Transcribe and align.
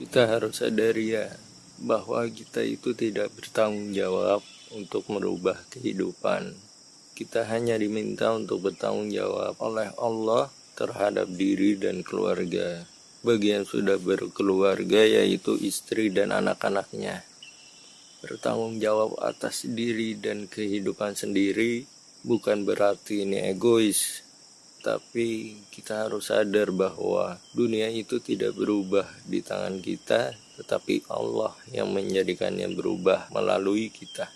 Kita 0.00 0.24
harus 0.24 0.64
sadari 0.64 1.12
ya 1.12 1.28
bahwa 1.76 2.24
kita 2.24 2.64
itu 2.64 2.96
tidak 2.96 3.36
bertanggung 3.36 3.92
jawab 3.92 4.40
untuk 4.72 5.04
merubah 5.12 5.60
kehidupan. 5.68 6.56
Kita 7.12 7.44
hanya 7.52 7.76
diminta 7.76 8.32
untuk 8.32 8.64
bertanggung 8.64 9.12
jawab 9.12 9.60
oleh 9.60 9.92
Allah 10.00 10.48
terhadap 10.72 11.28
diri 11.28 11.76
dan 11.76 12.00
keluarga. 12.00 12.88
Bagi 13.20 13.52
yang 13.52 13.68
sudah 13.68 14.00
berkeluarga 14.00 15.04
yaitu 15.04 15.60
istri 15.60 16.08
dan 16.08 16.32
anak-anaknya. 16.32 17.20
Bertanggung 18.24 18.80
jawab 18.80 19.20
atas 19.20 19.68
diri 19.68 20.16
dan 20.16 20.48
kehidupan 20.48 21.12
sendiri 21.12 21.84
bukan 22.24 22.64
berarti 22.64 23.28
ini 23.28 23.52
egois, 23.52 24.24
tapi 24.80 25.60
kita 25.68 26.08
harus 26.08 26.32
sadar 26.32 26.72
bahwa 26.72 27.36
dunia 27.52 27.92
itu 27.92 28.16
tidak 28.18 28.56
berubah 28.56 29.04
di 29.28 29.44
tangan 29.44 29.78
kita, 29.84 30.32
tetapi 30.56 31.04
Allah 31.12 31.52
yang 31.68 31.92
menjadikannya 31.92 32.72
berubah 32.72 33.28
melalui 33.32 33.92
kita. 33.92 34.32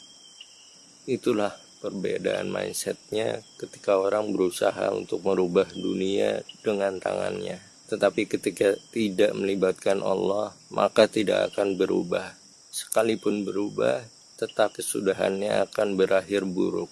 Itulah 1.09 1.53
perbedaan 1.85 2.49
mindsetnya 2.49 3.45
ketika 3.61 4.01
orang 4.01 4.33
berusaha 4.33 4.89
untuk 4.93 5.21
merubah 5.21 5.69
dunia 5.73 6.41
dengan 6.65 6.97
tangannya. 6.97 7.61
Tetapi 7.93 8.25
ketika 8.25 8.73
tidak 8.89 9.37
melibatkan 9.37 10.01
Allah, 10.01 10.57
maka 10.73 11.05
tidak 11.05 11.53
akan 11.53 11.77
berubah. 11.77 12.33
Sekalipun 12.73 13.45
berubah, 13.45 14.01
tetap 14.41 14.73
kesudahannya 14.81 15.69
akan 15.69 16.01
berakhir 16.01 16.49
buruk. 16.49 16.89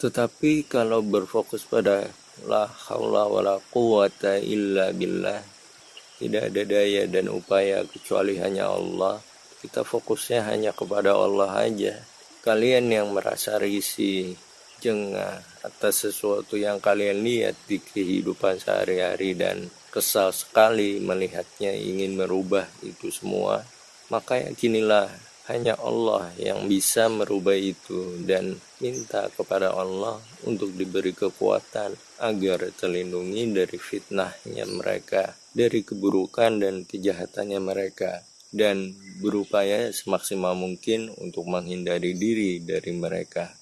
Tetapi 0.00 0.64
kalau 0.64 1.04
berfokus 1.04 1.68
pada 1.68 2.08
la 2.46 2.68
haula 2.90 3.26
wala 3.26 3.56
quwata 3.72 4.38
illa 4.38 4.94
billah. 4.94 5.42
Tidak 6.18 6.50
ada 6.50 6.62
daya 6.66 7.06
dan 7.10 7.30
upaya 7.30 7.82
kecuali 7.88 8.38
hanya 8.38 8.70
Allah. 8.70 9.22
Kita 9.58 9.82
fokusnya 9.82 10.46
hanya 10.46 10.70
kepada 10.70 11.14
Allah 11.14 11.50
aja. 11.66 11.98
Kalian 12.42 12.90
yang 12.90 13.10
merasa 13.10 13.58
risih 13.58 14.38
jengah 14.78 15.42
atas 15.66 16.06
sesuatu 16.06 16.54
yang 16.54 16.78
kalian 16.78 17.22
lihat 17.26 17.58
di 17.66 17.82
kehidupan 17.82 18.62
sehari-hari 18.62 19.34
dan 19.34 19.66
kesal 19.90 20.30
sekali 20.30 21.02
melihatnya 21.02 21.74
ingin 21.74 22.14
merubah 22.14 22.68
itu 22.86 23.10
semua 23.10 23.66
maka 24.08 24.38
yakinilah 24.38 25.10
hanya 25.48 25.80
Allah 25.80 26.28
yang 26.36 26.68
bisa 26.68 27.08
merubah 27.08 27.56
itu 27.56 28.20
dan 28.28 28.60
minta 28.84 29.32
kepada 29.32 29.72
Allah 29.72 30.20
untuk 30.44 30.76
diberi 30.76 31.16
kekuatan 31.16 31.96
agar 32.20 32.68
terlindungi 32.76 33.56
dari 33.56 33.80
fitnahnya 33.80 34.68
mereka, 34.68 35.32
dari 35.56 35.80
keburukan 35.80 36.60
dan 36.60 36.84
kejahatannya 36.84 37.64
mereka, 37.64 38.20
dan 38.52 38.92
berupaya 39.24 39.88
semaksimal 39.88 40.52
mungkin 40.52 41.16
untuk 41.16 41.48
menghindari 41.48 42.12
diri 42.12 42.60
dari 42.60 42.92
mereka. 42.92 43.56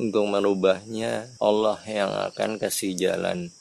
Untuk 0.00 0.32
merubahnya, 0.32 1.28
Allah 1.44 1.76
yang 1.84 2.08
akan 2.08 2.56
kasih 2.56 2.96
jalan. 2.96 3.52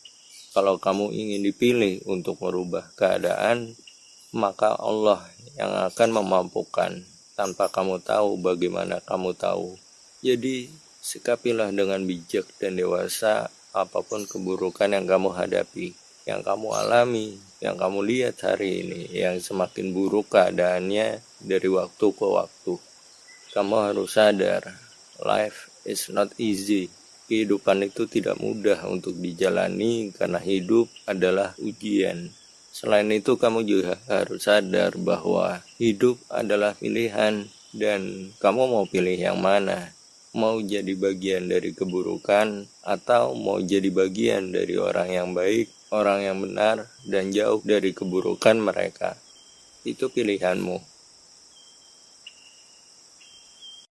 Kalau 0.55 0.79
kamu 0.79 1.11
ingin 1.11 1.43
dipilih 1.43 2.05
untuk 2.07 2.39
merubah 2.39 2.87
keadaan, 2.95 3.75
maka 4.31 4.71
Allah 4.79 5.27
yang 5.59 5.73
akan 5.91 6.09
memampukan 6.13 7.16
tanpa 7.37 7.69
kamu 7.69 8.01
tahu 8.01 8.41
bagaimana 8.41 8.97
kamu 9.05 9.37
tahu. 9.37 9.77
Jadi, 10.25 10.73
sikapilah 11.05 11.69
dengan 11.69 12.01
bijak 12.01 12.49
dan 12.57 12.73
dewasa 12.73 13.53
apa 13.77 14.01
pun 14.01 14.25
keburukan 14.25 14.89
yang 14.89 15.05
kamu 15.05 15.29
hadapi, 15.37 15.93
yang 16.25 16.41
kamu 16.41 16.73
alami, 16.73 17.37
yang 17.61 17.77
kamu 17.77 18.01
lihat 18.01 18.41
hari 18.41 18.81
ini, 18.81 19.05
yang 19.13 19.37
semakin 19.37 19.93
buruk 19.93 20.33
keadaannya 20.33 21.21
dari 21.37 21.69
waktu 21.69 22.05
ke 22.09 22.25
waktu. 22.25 22.73
Kamu 23.53 23.75
harus 23.85 24.17
sadar, 24.17 24.73
life 25.21 25.69
is 25.85 26.09
not 26.09 26.33
easy. 26.41 26.89
Kehidupan 27.29 27.85
itu 27.85 28.09
tidak 28.09 28.39
mudah 28.41 28.81
untuk 28.89 29.13
dijalani 29.13 30.09
karena 30.15 30.41
hidup 30.41 30.89
adalah 31.05 31.53
ujian. 31.61 32.33
Selain 32.77 33.09
itu, 33.09 33.41
kamu 33.41 33.65
juga 33.65 33.97
harus 34.05 34.45
sadar 34.45 34.93
bahwa 35.01 35.65
hidup 35.81 36.21
adalah 36.29 36.77
pilihan, 36.77 37.49
dan 37.73 38.29
kamu 38.37 38.69
mau 38.69 38.85
pilih 38.85 39.17
yang 39.17 39.41
mana. 39.41 39.89
Mau 40.37 40.61
jadi 40.61 40.93
bagian 40.93 41.49
dari 41.49 41.73
keburukan, 41.73 42.69
atau 42.85 43.33
mau 43.33 43.57
jadi 43.57 43.89
bagian 43.89 44.53
dari 44.53 44.77
orang 44.77 45.09
yang 45.09 45.29
baik, 45.33 45.73
orang 45.89 46.21
yang 46.21 46.37
benar, 46.37 46.85
dan 47.09 47.33
jauh 47.33 47.65
dari 47.65 47.97
keburukan 47.97 48.61
mereka. 48.61 49.17
Itu 49.81 50.13
pilihanmu. 50.13 50.77